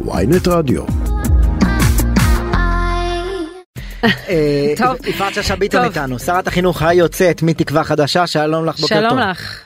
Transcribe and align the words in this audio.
ויינט 0.00 0.48
רדיו. 0.48 0.82
אה, 4.04 4.74
טוב. 4.82 5.06
יפעת 5.06 5.34
שאשא 5.34 5.54
ביטון. 5.54 5.84
איתנו, 5.84 6.18
שרת 6.18 6.46
החינוך 6.46 6.82
היוצאת 6.82 7.42
מתקווה 7.42 7.84
חדשה, 7.84 8.26
שלום 8.26 8.66
לך, 8.66 8.78
בוקר 8.78 9.00
טוב. 9.00 9.08
שלום 9.08 9.18
לך. 9.18 9.64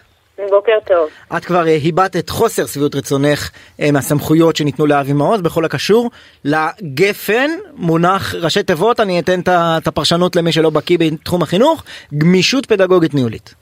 בוקר 0.51 0.79
טוב. 0.87 1.09
את 1.37 1.45
כבר 1.45 1.67
אה, 1.67 1.77
הבעת 1.85 2.17
את 2.17 2.31
חוסר 2.31 2.67
שביעות 2.67 2.95
רצונך 2.95 3.51
אה, 3.81 3.93
מהסמכויות 3.93 4.57
שניתנו 4.57 4.87
לאבי 4.87 5.13
מעוז 5.13 5.41
בכל 5.41 5.65
הקשור 5.65 6.11
לגפן, 6.45 7.51
מונח 7.75 8.35
ראשי 8.35 8.63
תיבות, 8.63 9.01
אני 9.01 9.21
אתן 9.21 9.41
את 9.41 9.87
הפרשנות 9.87 10.37
למי 10.37 10.53
שלא 10.53 10.71
בקיא 10.71 10.99
בתחום 11.01 11.43
החינוך, 11.43 11.85
גמישות 12.19 12.67
פדגוגית 12.67 13.15
ניהולית. 13.15 13.55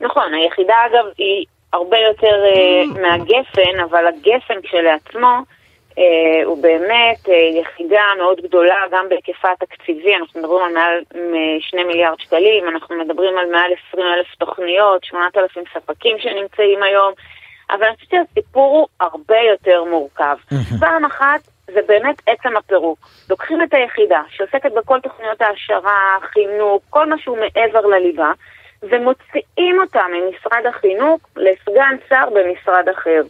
נכון, 0.00 0.34
היחידה 0.34 0.74
אגב 0.86 1.04
היא 1.18 1.46
הרבה 1.72 1.98
יותר 1.98 2.44
אה, 2.44 3.00
מהגפן, 3.02 3.80
אבל 3.80 4.06
הגפן 4.06 4.60
כשלעצמו 4.62 5.38
אה, 5.98 6.44
הוא 6.44 6.62
באמת 6.62 7.28
אה, 7.28 7.60
יחידה 7.60 8.04
מאוד 8.18 8.40
גדולה, 8.40 8.76
גם 8.90 9.08
בהיקפה 9.08 9.48
התקציבי, 9.52 10.16
אנחנו 10.16 10.40
מדברים 10.40 10.62
על 10.64 10.72
מעל 10.72 11.00
מ- 11.14 11.60
2 11.60 11.86
מיליארד 11.86 12.20
שקלים, 12.20 12.68
אנחנו 12.68 12.96
מדברים 12.98 13.38
על 13.38 13.46
מעל 13.52 13.72
20 13.88 14.06
אלף 14.06 14.34
תוכניות, 14.38 15.04
8,000 15.04 15.64
ספקים 15.74 16.16
שנמצאים 16.18 16.82
היום, 16.82 17.12
אבל 17.70 17.84
אני 17.84 17.94
חושבת 17.96 18.10
שהסיפור 18.10 18.78
הוא 18.78 18.86
הרבה 19.00 19.38
יותר 19.50 19.84
מורכב. 19.84 20.36
פעם 20.80 21.04
אחת 21.04 21.40
זה 21.66 21.80
באמת 21.86 22.22
עצם 22.26 22.56
הפירוק. 22.56 22.98
לוקחים 23.30 23.62
את 23.62 23.74
היחידה 23.74 24.22
שעוסקת 24.30 24.72
בכל 24.72 25.00
תוכניות 25.00 25.40
העשרה, 25.42 26.18
חינוך, 26.20 26.82
כל 26.90 27.06
מה 27.06 27.16
שהוא 27.18 27.38
מעבר 27.38 27.86
לליבה, 27.86 28.32
ומוציאים 28.82 29.80
אותה 29.80 30.02
ממשרד 30.08 30.66
החינוך 30.66 31.20
לסגן 31.36 31.96
שר 32.08 32.28
במשרד 32.34 32.88
אחר. 32.88 33.20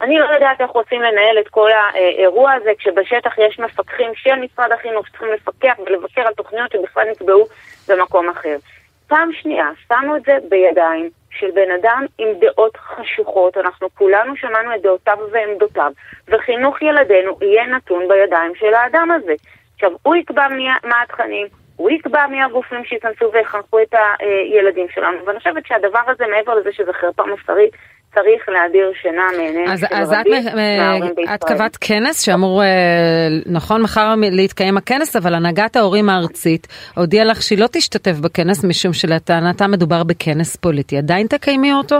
אני 0.00 0.18
לא 0.18 0.24
יודעת 0.24 0.60
איך 0.60 0.70
רוצים 0.70 1.02
לנהל 1.02 1.38
את 1.38 1.48
כל 1.48 1.70
האירוע 1.72 2.52
הזה 2.52 2.70
כשבשטח 2.78 3.38
יש 3.38 3.58
מפקחים 3.58 4.10
של 4.14 4.34
משרד 4.34 4.72
החינוך 4.72 5.06
שצריכים 5.06 5.28
לפקח 5.32 5.74
ולבקר 5.86 6.22
על 6.26 6.34
תוכניות 6.34 6.72
שבכלל 6.72 7.10
נקבעו 7.10 7.46
במקום 7.88 8.28
אחר. 8.28 8.56
פעם 9.08 9.32
שנייה, 9.32 9.70
שמו 9.88 10.16
את 10.16 10.22
זה 10.22 10.38
בידיים 10.48 11.10
של 11.30 11.50
בן 11.54 11.70
אדם 11.80 12.06
עם 12.18 12.28
דעות 12.40 12.76
חשוכות, 12.76 13.56
אנחנו 13.56 13.88
כולנו 13.94 14.36
שמענו 14.36 14.74
את 14.74 14.82
דעותיו 14.82 15.18
ועמדותיו, 15.32 15.92
וחינוך 16.28 16.82
ילדינו 16.82 17.38
יהיה 17.40 17.66
נתון 17.66 18.08
בידיים 18.08 18.54
של 18.54 18.74
האדם 18.74 19.10
הזה. 19.10 19.34
עכשיו, 19.74 19.90
הוא 20.02 20.16
יקבע 20.16 20.46
מה 20.84 21.02
התכנים, 21.02 21.46
הוא 21.80 21.90
יקבע 21.90 22.26
מי 22.26 22.42
הגופים 22.42 22.84
שייכנסו 22.84 23.30
ויחנכו 23.32 23.78
את 23.82 23.94
הילדים 24.20 24.86
שלנו, 24.94 25.26
ואני 25.26 25.38
חושבת 25.38 25.66
שהדבר 25.66 26.00
הזה, 26.06 26.24
מעבר 26.36 26.54
לזה 26.54 26.70
שזה 26.72 26.92
חרפה 26.92 27.22
מוסרית, 27.26 27.72
צריך 28.14 28.48
להדיר 28.48 28.92
שינה 29.02 29.22
מעיניהם 29.36 29.68
אז, 29.70 29.80
של 29.80 29.86
אז 29.90 30.12
את, 30.12 30.18
רבים 30.20 30.42
מ- 30.46 30.78
מההורים 30.78 31.10
את 31.10 31.16
בישראל. 31.16 31.36
קבעת 31.56 31.76
כנס 31.80 32.20
שאמור, 32.22 32.62
אה, 32.62 32.68
נכון, 33.46 33.82
מחר 33.82 34.14
להתקיים 34.32 34.76
הכנס, 34.76 35.16
אבל 35.16 35.34
הנהגת 35.34 35.76
ההורים 35.76 36.08
הארצית 36.08 36.66
הודיעה 36.96 37.24
לך 37.24 37.42
שהיא 37.42 37.58
לא 37.58 37.66
תשתתף 37.72 38.18
בכנס 38.20 38.64
משום 38.64 38.92
שלטענתה 38.92 39.66
מדובר 39.66 40.02
בכנס 40.04 40.56
פוליטי. 40.56 40.98
עדיין 40.98 41.26
תקיימי 41.26 41.72
אותו? 41.72 41.98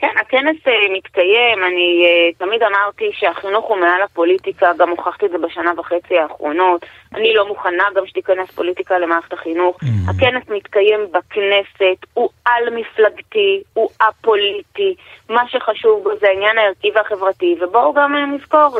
כן, 0.00 0.14
הכנס 0.20 0.56
אה, 0.66 0.92
מתקיים, 0.92 1.64
אני 1.64 2.04
אה, 2.06 2.46
תמיד 2.46 2.62
אמרתי 2.62 3.10
שהחינוך 3.12 3.64
הוא 3.66 3.76
מעל 3.76 4.02
הפוליטיקה, 4.02 4.72
גם 4.78 4.90
הוכחתי 4.90 5.26
את 5.26 5.30
זה 5.30 5.38
בשנה 5.38 5.72
וחצי 5.76 6.18
האחרונות. 6.18 6.86
אני 7.14 7.34
לא 7.34 7.48
מוכנה 7.48 7.84
גם 7.94 8.06
שתיכנס 8.06 8.50
פוליטיקה 8.50 8.98
למערכת 8.98 9.32
החינוך. 9.32 9.78
הכנס 10.08 10.42
מתקיים 10.48 11.00
בכנסת, 11.10 12.06
הוא 12.14 12.28
על-מפלגתי, 12.44 13.62
הוא 13.74 13.88
א-פוליטי. 14.00 14.94
מה 15.28 15.48
שחשוב 15.48 16.04
בו 16.04 16.10
זה 16.20 16.28
העניין 16.28 16.58
הערכי 16.58 16.90
והחברתי, 16.94 17.56
ובואו 17.60 17.92
גם 17.92 18.16
אה, 18.16 18.26
נזכור, 18.26 18.78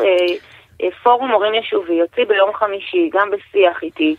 פורום 1.03 1.31
הורים 1.31 1.55
יישובי 1.55 1.95
יוציא 1.95 2.25
ביום 2.25 2.55
חמישי, 2.55 3.11
גם 3.13 3.31
בשיח 3.31 3.83
איתי, 3.83 4.17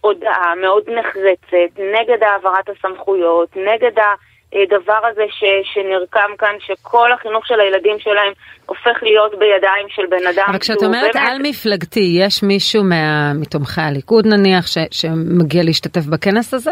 הודעה 0.00 0.54
מאוד 0.54 0.90
נחרצת 0.90 1.78
נגד 1.78 2.22
העברת 2.22 2.68
הסמכויות, 2.68 3.56
נגד 3.56 3.98
ה... 3.98 4.14
הדבר 4.52 5.00
הזה 5.10 5.22
ש, 5.30 5.44
שנרקם 5.74 6.30
כאן, 6.38 6.54
שכל 6.66 7.12
החינוך 7.12 7.46
של 7.46 7.60
הילדים 7.60 7.98
שלהם 7.98 8.32
הופך 8.66 9.02
להיות 9.02 9.38
בידיים 9.38 9.86
של 9.88 10.02
בן 10.06 10.26
אדם. 10.26 10.44
אבל 10.48 10.58
כשאת 10.58 10.82
אומרת 10.82 11.14
באמת- 11.14 11.28
על 11.30 11.38
מפלגתי, 11.42 12.16
יש 12.20 12.42
מישהו 12.42 12.84
מה, 12.84 13.32
מתומכי 13.34 13.80
הליכוד 13.80 14.26
נניח 14.26 14.66
ש, 14.66 14.78
שמגיע 14.90 15.62
להשתתף 15.62 16.06
בכנס 16.06 16.54
הזה? 16.54 16.70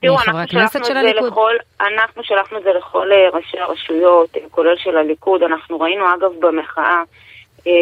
תראו, 0.00 0.16
אנחנו 0.16 0.38
שלחנו 0.48 0.84
של 0.84 0.96
הליכוד? 0.96 1.26
לכל, 1.32 1.54
אנחנו 1.80 2.24
שלחנו 2.24 2.58
את 2.58 2.62
זה 2.62 2.70
לכל 2.78 3.12
אה, 3.12 3.28
ראשי 3.32 3.58
הרשויות, 3.58 4.36
אה, 4.36 4.40
כולל 4.50 4.76
של 4.76 4.96
הליכוד. 4.96 5.42
אנחנו 5.42 5.80
ראינו 5.80 6.04
אגב 6.14 6.30
במחאה 6.40 7.02
אה, 7.66 7.72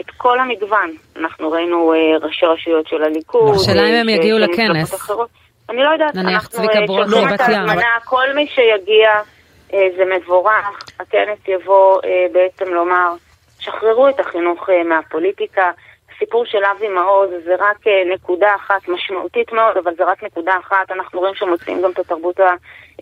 את 0.00 0.10
כל 0.16 0.40
המגוון. 0.40 0.90
אנחנו 1.16 1.50
ראינו 1.50 1.92
אה, 1.94 1.98
ראשי 2.22 2.46
רשויות 2.46 2.88
של 2.88 3.02
הליכוד. 3.02 3.54
השאלה 3.54 3.82
אם 3.88 3.94
אה, 3.94 4.00
הם 4.00 4.08
יגיעו 4.08 4.38
לכנס. 4.38 4.94
אחרות. 4.94 5.28
אני 5.70 5.82
לא 5.82 5.88
יודעת, 5.88 6.14
נניח 6.14 6.46
צביקה 6.46 6.80
מבת 6.80 7.40
את 7.40 7.48
ים. 7.48 7.80
כל 8.04 8.32
מי 8.34 8.46
שיגיע 8.46 9.10
אה, 9.74 9.88
זה 9.96 10.04
מבורך. 10.04 10.84
הכנס 11.00 11.38
יבוא 11.48 12.00
אה, 12.04 12.26
בעצם 12.32 12.74
לומר, 12.74 13.12
שחררו 13.58 14.08
את 14.08 14.20
החינוך 14.20 14.70
אה, 14.70 14.84
מהפוליטיקה. 14.84 15.70
הסיפור 16.16 16.44
של 16.44 16.58
אבי 16.64 16.88
מעוז 16.88 17.30
זה 17.44 17.54
רק 17.58 17.76
נקודה 18.14 18.54
אחת, 18.54 18.88
משמעותית 18.88 19.52
מאוד, 19.52 19.76
אבל 19.76 19.94
זה 19.96 20.04
רק 20.04 20.22
נקודה 20.22 20.58
אחת. 20.58 20.90
אנחנו 20.90 21.20
רואים 21.20 21.34
שמוציאים 21.34 21.82
גם 21.82 21.90
את 21.90 21.98
התרבות 21.98 22.40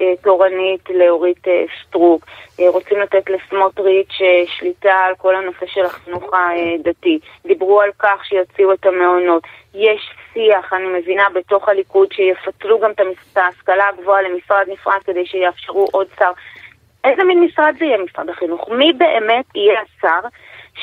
התורנית 0.01 0.91
לאורית 0.91 1.45
סטרוק. 1.83 2.27
רוצים 2.59 2.99
לתת 3.01 3.31
לסמוטריץ' 3.31 4.19
שליטה 4.47 4.95
על 4.95 5.15
כל 5.15 5.37
הנושא 5.37 5.67
של 5.67 5.85
החינוך 5.85 6.31
הדתי. 6.33 7.19
דיברו 7.47 7.81
על 7.81 7.91
כך 7.99 8.25
שיוציאו 8.25 8.73
את 8.73 8.87
המעונות. 8.87 9.43
יש 9.75 10.11
שיח, 10.39 10.73
אני 10.73 11.01
מבינה, 11.01 11.23
בתוך 11.35 11.69
הליכוד, 11.69 12.09
שיפצלו 12.13 12.81
גם 12.81 12.91
את 12.91 13.37
ההשכלה 13.37 13.85
הגבוהה 13.89 14.23
למשרד 14.23 14.67
נפרד 14.73 15.01
כדי 15.07 15.27
שיאפשרו 15.27 15.89
עוד 15.93 16.07
שר. 16.19 16.31
איזה 17.05 17.25
מין 17.25 17.41
משרד 17.45 17.75
זה 17.79 17.85
יהיה 17.85 17.99
משרד 18.11 18.29
החינוך? 18.31 18.69
מי 18.69 18.93
באמת 18.93 19.45
יהיה 19.55 19.81
השר 19.83 20.29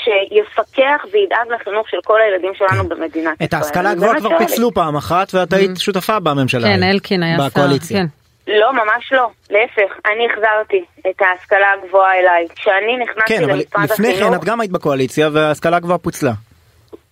שיפקח 0.03 1.05
וידאג 1.11 1.47
לחינוך 1.55 1.89
של 1.89 1.97
כל 2.03 2.21
הילדים 2.21 2.51
שלנו 2.55 2.89
במדינת 2.89 3.35
ישראל? 3.35 3.47
את 3.47 3.53
ההשכלה 3.53 3.89
הגבוהה 3.89 4.19
כבר. 4.19 4.37
פיצלו 4.37 4.71
פעם 4.71 4.95
אחת 4.95 5.27
ואת 5.33 5.53
היית 5.53 5.77
שותפה 5.77 6.19
בממשלה. 6.19 6.67
כן, 6.67 6.83
אלקין 6.83 7.23
היה 7.23 7.37
שר. 7.37 7.45
בקואליציה. 7.45 7.97
כן. 7.97 8.05
לא, 8.47 8.73
ממש 8.73 9.11
לא. 9.11 9.29
להפך, 9.49 9.93
אני 10.05 10.27
החזרתי 10.31 10.85
את 10.99 11.21
ההשכלה 11.21 11.67
הגבוהה 11.73 12.13
אליי. 12.19 12.47
כשאני 12.55 12.97
נכנסתי 13.03 13.37
כן, 13.37 13.43
אבל 13.43 13.53
למשרד 13.53 13.91
לפני 13.91 14.07
כן 14.07 14.13
החינוך, 14.13 14.35
את 14.35 14.45
גם 14.45 14.61
היית 14.61 14.71
בקואליציה 14.71 15.29
וההשכלה 15.33 15.77
הגבוהה 15.77 15.97
פוצלה. 15.97 16.31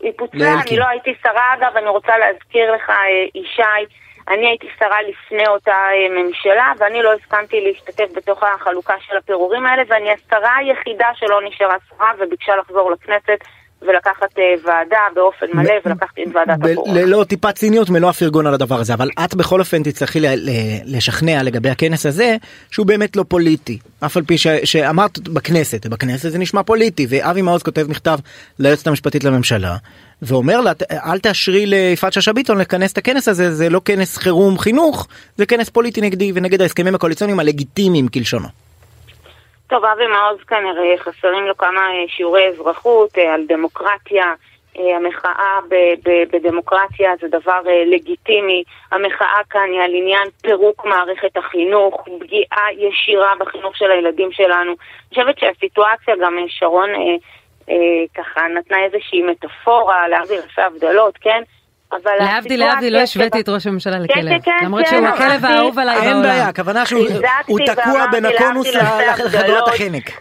היא 0.03 0.11
פוצלה, 0.17 0.39
לאלקין. 0.39 0.67
אני 0.67 0.79
לא 0.79 0.85
הייתי 0.87 1.13
שרה, 1.23 1.53
אגב, 1.53 1.77
אני 1.77 1.89
רוצה 1.89 2.17
להזכיר 2.17 2.71
לך, 2.71 2.89
אה, 2.89 2.95
ישי, 3.35 3.85
אני 4.27 4.47
הייתי 4.47 4.67
שרה 4.79 5.01
לפני 5.01 5.47
אותה 5.47 5.71
אה, 5.71 6.23
ממשלה, 6.23 6.71
ואני 6.77 7.01
לא 7.01 7.13
הסכמתי 7.13 7.61
להשתתף 7.61 8.15
בתוך 8.15 8.43
החלוקה 8.43 8.93
של 8.99 9.17
הפירורים 9.17 9.65
האלה, 9.65 9.83
ואני 9.87 10.09
השרה 10.11 10.55
היחידה 10.55 11.07
שלא 11.15 11.41
נשארה 11.47 11.75
שרה 11.89 12.11
וביקשה 12.19 12.55
לחזור 12.55 12.91
לכנסת 12.91 13.39
ולקחת 13.87 14.39
אה, 14.39 14.43
ועדה 14.65 14.97
באופן 15.15 15.45
מלא, 15.53 15.73
ולקחתי 15.85 16.21
את 16.23 16.35
ועדת 16.35 16.71
הקורונה. 16.71 17.01
ללא 17.01 17.23
טיפת 17.27 17.55
ציניות 17.55 17.89
מלוא 17.89 18.09
הפרגון 18.09 18.47
על 18.47 18.53
הדבר 18.53 18.79
הזה 18.79 18.93
אבל 18.93 19.09
את 19.25 19.35
בכל 19.35 19.59
אופן 19.59 19.83
תצטרכי 19.83 20.19
לשכנע 20.85 21.43
לגבי 21.43 21.69
הכנס 21.69 22.05
הזה 22.05 22.35
שהוא 22.71 22.85
באמת 22.85 23.15
לא 23.15 23.25
פוליטי 23.27 23.77
אף 24.05 24.17
על 24.17 24.23
פי 24.23 24.37
ש- 24.37 24.47
שאמרת 24.63 25.19
בכנסת 25.29 25.85
בכנסת 25.87 26.31
זה 26.31 26.37
נשמע 26.37 26.63
פוליטי 26.63 27.05
ואבי 27.09 27.41
מעוז 27.41 27.63
כותב 27.63 27.85
מכתב 27.89 28.17
ליועצת 28.59 28.87
המשפטית 28.87 29.23
לממשלה 29.23 29.75
ואומר 30.21 30.61
לה 30.61 30.73
"ת- 30.73 30.81
אל 30.91 31.19
תאשרי 31.19 31.65
ליפעת 31.65 32.13
שאשא 32.13 32.31
ביטון 32.31 32.57
לכנס 32.57 32.91
את 32.93 32.97
הכנס 32.97 33.27
הזה 33.27 33.51
זה 33.55 33.69
לא 33.69 33.81
כנס 33.85 34.17
חירום 34.17 34.57
חינוך 34.59 35.07
זה 35.37 35.45
כנס 35.45 35.69
פוליטי 35.69 36.01
נגדי 36.01 36.31
ונגד 36.35 36.61
ההסכמים 36.61 36.95
הקואליציוניים 36.95 37.39
הלגיטימיים 37.39 38.07
כלשונו. 38.07 38.47
טוב, 39.73 39.85
אבי 39.85 40.07
מעוז 40.07 40.43
כנראה 40.47 40.97
חסרים 40.97 41.43
לו 41.43 41.57
כמה 41.57 41.81
אה, 41.81 42.07
שיעורי 42.07 42.47
אזרחות 42.47 43.17
אה, 43.17 43.33
על 43.33 43.45
דמוקרטיה. 43.47 44.33
אה, 44.79 44.95
המחאה 44.95 45.59
בדמוקרטיה 46.31 47.11
זה 47.21 47.27
דבר 47.27 47.59
לגיטימי. 47.85 48.63
המחאה 48.91 49.41
כאן 49.49 49.69
היא 49.71 49.81
על 49.81 49.91
עניין 49.95 50.27
פירוק 50.41 50.85
מערכת 50.85 51.37
החינוך, 51.37 52.07
פגיעה 52.19 52.67
ישירה 52.77 53.33
בחינוך 53.39 53.77
של 53.77 53.91
הילדים 53.91 54.31
שלנו. 54.31 54.71
אני 54.71 55.09
חושבת 55.09 55.39
שהסיטואציה, 55.39 56.15
גם 56.21 56.37
שרון 56.47 56.89
ככה 58.15 58.47
נתנה 58.47 58.83
איזושהי 58.83 59.21
מטאפורה, 59.21 60.07
להבדיל 60.07 60.39
אלפי 60.39 60.61
הבדלות, 60.61 61.17
כן? 61.17 61.43
אבל 62.03 62.11
להבדיל 62.19 62.59
להבדיל 62.59 62.93
לא 62.93 63.01
השוויתי 63.01 63.39
את 63.41 63.49
ראש 63.49 63.67
הממשלה 63.67 63.93
כן, 63.97 64.03
לכלב. 64.03 64.41
כן, 64.43 64.51
למרות 64.65 64.83
כן, 64.85 64.89
שהוא 64.89 64.99
אמרתי- 64.99 65.23
הכלב 65.23 65.45
האהוב 65.45 65.79
עליי 65.79 65.95
אין 65.97 66.03
בעולם. 66.05 66.21
בעיה 66.21 66.47
הכוונה 66.47 66.85
שהוא 66.85 67.05
תקוע 67.65 68.05
בין 68.11 68.25
הקונוס 68.25 68.67
הבדלות. 68.75 69.67
החנק. 69.67 70.11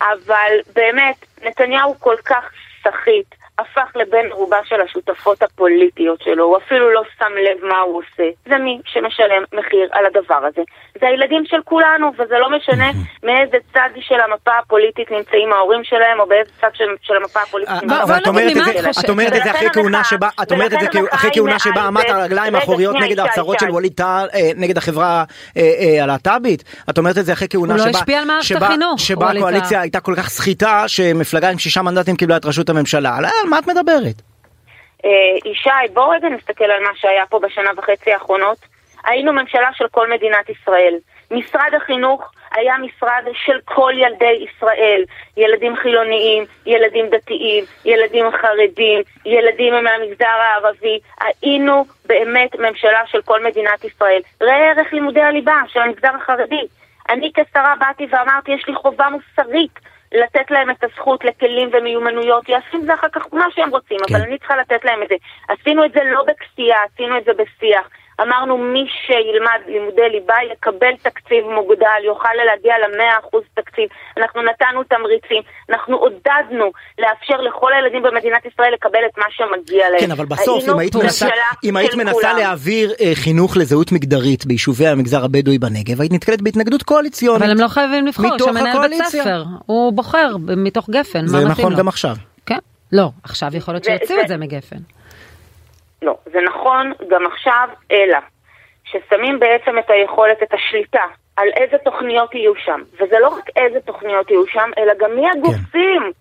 אבל 0.00 0.52
באמת, 0.74 1.14
נתניהו 1.44 1.94
כל 2.00 2.14
כך 2.24 2.44
סחיט. 2.82 3.34
הפך 3.58 3.90
לבן 3.96 4.26
ערובה 4.30 4.56
של 4.64 4.80
השותפות 4.80 5.42
הפוליטיות 5.42 6.22
שלו, 6.22 6.44
הוא 6.44 6.56
אפילו 6.56 6.92
לא 6.92 7.02
שם 7.18 7.32
לב 7.46 7.68
מה 7.68 7.78
הוא 7.78 7.98
עושה. 7.98 8.28
זה 8.48 8.58
מי 8.58 8.80
שמשלם 8.84 9.42
מחיר 9.52 9.88
על 9.92 10.06
הדבר 10.06 10.40
הזה. 10.48 10.62
זה 11.00 11.06
הילדים 11.06 11.42
של 11.46 11.60
כולנו, 11.64 12.12
וזה 12.18 12.34
לא 12.38 12.48
משנה 12.56 12.90
מאיזה 13.26 13.56
צד 13.72 13.90
של 14.00 14.20
המפה 14.20 14.50
הפוליטית 14.58 15.10
נמצאים 15.10 15.52
ההורים 15.52 15.84
שלהם, 15.84 16.20
או 16.20 16.26
באיזה 16.26 16.50
צד 16.60 16.70
של, 16.74 16.84
של 17.02 17.16
המפה 17.16 17.40
הפוליטית 17.40 17.74
אה, 17.74 17.80
נמצאים 17.82 18.00
אומרת 18.26 18.56
ממה 18.56 18.90
את 19.00 19.08
אומרת 19.10 19.32
את 19.32 19.42
זה 19.44 19.50
אחרי 19.50 19.68
כהונה 19.72 20.04
שבה, 20.04 20.28
את 20.42 20.52
אומרת 20.52 20.72
את 20.72 20.80
זה 20.80 20.86
אחרי 21.10 21.30
כהונה 21.34 21.58
שבה 21.58 21.82
עמדת. 21.82 22.10
על 22.10 22.20
הרגליים 22.20 22.54
האחוריות 22.54 22.96
נגד 23.00 23.18
ההצהרות 23.18 23.58
של. 23.58 23.70
ווליד 23.70 23.92
טל, 23.92 24.26
אה, 24.34 24.50
נגד 24.56 24.78
החברה 24.78 25.24
אה, 25.56 26.02
הלהט"בית. 26.02 26.64
את 26.90 26.98
אומרת 26.98 27.18
את 27.18 27.24
זה 27.26 27.32
אחרי 27.32 27.48
כהונה 27.50 27.72
הוא 27.74 27.78
לא 27.78 27.88
שבה, 27.88 27.98
השפיע 27.98 28.18
על 28.18 28.24
מערכת 28.24 28.44
שבה- 28.44 28.66
החינוך, 28.66 29.00
שבה 29.00 29.26
ווליד 29.26 29.42
טל. 29.42 29.48
הקואליציה 29.48 29.80
הייתה 29.80 30.00
כל 30.00 30.14
כך 30.16 30.28
סחיטה, 30.28 30.84
שמפלגה 30.86 31.50
עם 31.50 31.58
שישה 31.58 31.82
מנדטים 31.82 32.16
קיבלה 32.16 32.36
את 32.36 32.44
ראשות 32.46 32.70
הממשלה. 32.70 33.18
מה 33.48 33.58
את 33.58 33.66
מדברת? 33.66 34.22
אה, 35.04 35.50
ישי, 35.50 35.92
בואו 35.94 36.10
רגע 36.10 36.28
נסתכל 36.28 36.64
על 36.64 36.82
מה 36.82 36.90
שהיה 36.94 37.26
פה 37.26 37.38
בשנה 37.38 37.70
וחצי 37.76 38.12
האחרונות. 38.12 38.58
היינו 39.04 39.32
ממשלה 39.32 39.70
של 39.74 39.88
כל 39.90 40.10
מדינת 40.10 40.48
ישראל. 40.48 40.94
משרד 41.30 41.74
החינוך 41.76 42.32
היה 42.50 42.74
משרד 42.78 43.24
של 43.44 43.58
כל 43.64 43.92
ילדי 43.96 44.46
ישראל. 44.46 45.02
ילדים 45.36 45.76
חילוניים, 45.76 46.44
ילדים 46.66 47.06
דתיים, 47.10 47.64
ילדים 47.84 48.26
חרדים, 48.30 49.02
ילדים 49.24 49.74
מהמגזר 49.84 50.26
הערבי. 50.26 51.00
היינו 51.20 51.84
באמת 52.06 52.54
ממשלה 52.54 53.00
של 53.06 53.22
כל 53.22 53.44
מדינת 53.44 53.84
ישראל. 53.84 54.20
ראה 54.42 54.70
ערך 54.70 54.92
לימודי 54.92 55.20
הליבה 55.20 55.60
של 55.68 55.80
המגזר 55.80 56.10
החרדי. 56.22 56.66
אני 57.10 57.30
כשרה 57.34 57.74
באתי 57.78 58.06
ואמרתי, 58.10 58.52
יש 58.52 58.68
לי 58.68 58.74
חובה 58.74 59.08
מוסרית 59.08 59.78
לתת 60.12 60.50
להם 60.50 60.70
את 60.70 60.84
הזכות 60.84 61.24
לכלים 61.24 61.70
ומיומנויות, 61.72 62.48
יעשו 62.48 62.76
עם 62.76 62.86
זה 62.86 62.94
אחר 62.94 63.08
כך 63.12 63.22
מה 63.32 63.46
שהם 63.54 63.70
רוצים, 63.70 63.98
כן. 64.08 64.14
אבל 64.14 64.24
אני 64.24 64.38
צריכה 64.38 64.56
לתת 64.56 64.84
להם 64.84 65.02
את 65.02 65.08
זה. 65.08 65.14
עשינו 65.48 65.84
את 65.84 65.92
זה 65.92 66.00
לא 66.04 66.24
בכפייה, 66.26 66.76
עשינו 66.82 67.18
את 67.18 67.24
זה 67.24 67.32
בשיח. 67.32 67.88
אמרנו 68.22 68.58
מי 68.58 68.84
שילמד 69.06 69.60
לימודי 69.66 70.08
ליבה 70.12 70.34
יקבל 70.52 70.94
תקציב 71.02 71.44
מוגדל, 71.54 72.00
יוכל 72.06 72.28
להגיע 72.46 72.74
ל-100% 72.78 73.36
תקציב. 73.54 73.84
אנחנו 74.18 74.42
נתנו 74.42 74.84
תמריצים, 74.84 75.42
אנחנו 75.70 75.96
עודדנו 75.96 76.66
לאפשר 76.98 77.40
לכל 77.40 77.72
הילדים 77.72 78.02
במדינת 78.02 78.46
ישראל 78.46 78.72
לקבל 78.74 78.98
את 79.12 79.18
מה 79.18 79.24
שמגיע 79.30 79.90
להם. 79.90 80.00
כן, 80.00 80.10
אבל 80.10 80.24
בסוף, 80.26 80.64
אם 80.68 80.78
היית 80.78 80.94
מנסה, 80.96 81.26
אם 81.64 81.76
היית 81.76 81.94
מנסה. 81.94 82.32
להעביר 82.34 82.92
אה, 83.00 83.10
חינוך 83.14 83.56
לזהות 83.56 83.92
מגדרית 83.92 84.46
ביישובי 84.46 84.86
המגזר 84.86 85.24
הבדואי 85.24 85.58
בנגב, 85.58 86.00
היית 86.00 86.12
נתקלת 86.12 86.42
בהתנגדות 86.42 86.82
קואליציונית. 86.82 87.42
אבל 87.42 87.50
הם 87.50 87.60
לא 87.60 87.68
חייבים 87.68 88.06
לבחור, 88.06 88.38
שמנהל 88.38 88.88
בית. 88.88 89.04
ספר, 89.04 89.44
הוא 89.66 89.92
בוחר 89.92 90.36
מתוך 90.56 90.90
גפן, 90.90 91.26
זה 91.26 91.32
מה 91.36 91.38
מתאים 91.38 91.50
נכון 91.52 91.72
לו. 91.72 91.78
גם 91.78 91.88
עכשיו. 91.88 92.16
כן, 92.46 92.58
לא, 92.92 93.08
עכשיו 93.22 93.56
יכול 93.56 93.74
להיות 93.74 93.84
זה- 93.84 93.90
שיוציאו 93.98 94.16
זה- 94.18 94.22
את 94.22 94.28
זה 94.28 94.36
מגפן. 94.36 94.97
לא, 96.02 96.16
זה 96.32 96.38
נכון 96.40 96.92
גם 97.08 97.26
עכשיו, 97.26 97.68
אלא 97.92 98.18
ששמים 98.84 99.38
בעצם 99.40 99.78
את 99.78 99.90
היכולת, 99.90 100.42
את 100.42 100.54
השליטה, 100.54 101.02
על 101.36 101.48
איזה 101.56 101.78
תוכניות 101.78 102.34
יהיו 102.34 102.52
שם. 102.56 102.80
וזה 102.94 103.16
לא 103.20 103.28
רק 103.28 103.44
איזה 103.56 103.80
תוכניות 103.80 104.30
יהיו 104.30 104.46
שם, 104.46 104.70
אלא 104.78 104.92
גם 104.98 105.10
מי 105.16 105.26
הגופים 105.30 106.12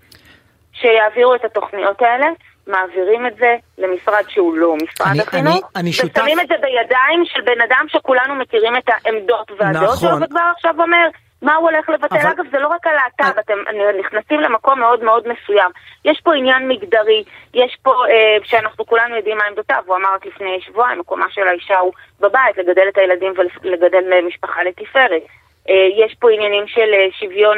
שיעבירו 0.74 1.36
את 1.36 1.46
התוכניות 1.46 2.02
האלה. 2.02 2.28
מעבירים 2.68 3.28
את 3.28 3.36
זה 3.36 3.56
למשרד 3.78 4.24
שהוא 4.30 4.58
לא 4.58 4.76
משרד 4.76 5.08
אני- 5.12 5.22
החינוך, 5.22 5.54
אני- 5.56 5.62
אני 5.76 5.94
שותף- 5.94 6.18
ושמים 6.22 6.40
את 6.40 6.48
זה 6.48 6.56
בידיים 6.62 7.24
של 7.26 7.42
בן 7.42 7.62
אדם 7.62 7.86
שכולנו 7.88 8.36
מכירים 8.36 8.76
את 8.78 8.84
העמדות 8.88 9.52
והדעות 9.58 9.84
נכון. 9.84 9.98
שלו, 10.10 10.22
וכבר 10.22 10.40
עכשיו 10.56 10.74
אומר 10.82 11.08
מה 11.42 11.56
הוא 11.56 11.70
הולך 11.70 11.90
לבטל. 11.90 12.16
אבל- 12.16 12.30
אגב, 12.32 12.46
זה 12.52 12.60
לא 12.60 12.68
רק 12.68 12.88
הלהט"ב. 12.88 13.40
אתם 13.40 13.58
נכנסים 14.00 14.40
למקום 14.40 14.80
מאוד 14.80 15.04
מאוד 15.04 15.24
מסוים. 15.28 15.72
יש 16.06 16.22
פה 16.24 16.36
עניין 16.36 16.68
מגדרי, 16.68 17.24
יש 17.54 17.78
פה, 17.84 17.92
אה, 18.10 18.38
שאנחנו 18.44 18.86
כולנו 18.86 19.16
יודעים 19.16 19.38
מה 19.38 19.44
עמדותיו, 19.50 19.84
הוא 19.86 19.96
אמר 19.96 20.14
רק 20.16 20.26
לפני 20.26 20.60
שבועיים, 20.66 21.00
מקומה 21.00 21.26
של 21.32 21.48
האישה 21.48 21.78
הוא 21.78 21.92
בבית, 22.20 22.58
לגדל 22.58 22.88
את 22.90 22.98
הילדים 22.98 23.34
ולגדל 23.64 24.14
אה, 24.14 24.22
משפחה 24.22 24.64
לתפארת. 24.64 25.22
אה, 25.70 25.74
יש 26.06 26.16
פה 26.20 26.32
עניינים 26.32 26.64
של 26.68 26.90
אה, 26.94 27.08
שוויון, 27.20 27.58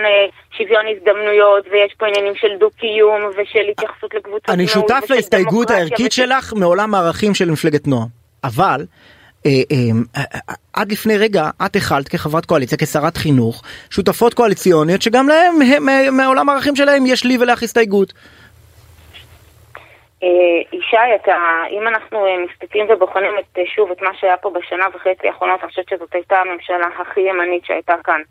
שוויון 0.57 0.85
הזדמנויות, 0.87 1.65
ויש 1.71 1.93
פה 1.97 2.05
עניינים 2.07 2.35
של 2.35 2.47
דו-קיום 2.59 3.21
ושל 3.37 3.65
התייחסות 3.71 4.13
לקבוצות 4.13 4.49
אני 4.49 4.57
מיעוט 4.57 4.73
שותף 4.73 5.01
ושל 5.03 5.13
להסתייגות 5.13 5.69
הערכית 5.71 6.11
ושל- 6.11 6.25
שלך 6.25 6.53
מעולם 6.55 6.95
הערכים 6.95 7.33
של 7.35 7.51
מפלגת 7.51 7.87
נועם, 7.87 8.07
אבל 8.43 8.81
עד 10.73 10.91
לפני 10.91 11.17
רגע 11.17 11.49
את 11.65 11.75
החלת 11.75 12.07
כחברת 12.07 12.45
קואליציה 12.45 12.77
כשרת 12.77 13.17
חינוך 13.17 13.63
שותפות 13.89 14.33
קואליציוניות 14.33 15.01
שגם 15.01 15.27
להם 15.27 15.61
הם, 15.61 15.89
אה, 15.89 16.11
מעולם 16.11 16.49
הערכים 16.49 16.75
שלהם 16.75 17.05
יש 17.05 17.25
לי 17.25 17.37
ולך 17.37 17.63
הסתייגות. 17.63 18.13
אה, 20.23 20.77
ישי, 20.79 21.15
אתה, 21.15 21.37
אם 21.69 21.87
אנחנו 21.87 22.25
אה, 22.25 22.35
מסתכלים 22.37 22.85
ובוחנים 22.89 23.31
את, 23.39 23.57
אה, 23.57 23.63
שוב 23.75 23.91
את 23.91 24.01
מה 24.01 24.09
שהיה 24.13 24.37
פה 24.37 24.49
בשנה 24.49 24.85
וחצי 24.93 25.27
האחרונות, 25.27 25.59
אני 25.61 25.69
חושבת 25.69 25.89
שזאת 25.89 26.15
הייתה 26.15 26.37
הממשלה 26.37 26.87
הכי 27.01 27.21
ימנית 27.21 27.65
שהייתה 27.65 27.95
כאן. 28.03 28.21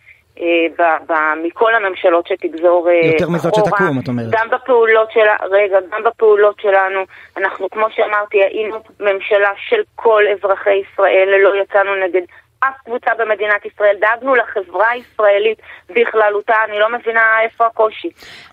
אה, 0.40 0.46
ב, 0.78 1.12
ב, 1.12 1.14
מכל 1.46 1.74
הממשלות 1.74 2.26
שתגזור 2.26 2.88
אה, 2.90 3.06
יותר 3.12 3.28
מזאת 3.30 3.52
אחורה. 3.54 3.70
שתקום, 3.70 3.98
את 4.02 4.08
אומרת. 4.08 4.26
גם 4.30 4.48
בפעולות 4.50 5.10
שלה, 5.12 5.36
רגע, 5.50 5.78
גם 5.92 6.02
בפעולות 6.04 6.60
שלנו, 6.60 7.00
אנחנו, 7.36 7.70
כמו 7.70 7.86
שאמרתי, 7.96 8.38
היינו 8.44 8.76
ממשלה 9.00 9.50
של 9.68 9.82
כל 9.94 10.22
אזרחי 10.32 10.70
ישראל, 10.84 11.28
לא 11.42 11.62
יצאנו 11.62 11.94
נגד 12.06 12.22
אף 12.60 12.74
קבוצה 12.84 13.10
במדינת 13.18 13.66
ישראל, 13.66 13.96
דאגנו 14.00 14.34
לחברה 14.34 14.88
הישראלית 14.90 15.58
בכללותה, 15.90 16.54
אני 16.68 16.78
לא 16.78 16.88
מבינה 16.92 17.40
איפה 17.42 17.66
הקושי. 17.66 18.08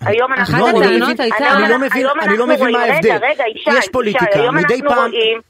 היום 0.06 0.32
אנחנו 0.32 0.58
לא, 0.58 0.70
אני 0.70 1.00
לא 1.00 1.06
מבין- 1.06 1.32
אני 1.32 1.60
לא 1.60 1.66
היום 1.66 1.82
מבין, 1.82 2.06
אנחנו 2.06 2.22
אני 2.30 2.38
לא 2.38 2.46
מבין 2.46 2.58
מה 2.72 2.78
רואים- 2.78 2.92
ההבדל. 2.92 3.10
רגע, 3.12 3.26
רגע, 3.26 3.44
ישי, 3.54 3.70
יש 3.78 3.88
פוליטיקה, 3.88 4.40
היום 4.40 4.56
מדי 4.56 4.74
אנחנו 4.74 4.88
פעם, 4.90 5.10
רואים, 5.10 5.40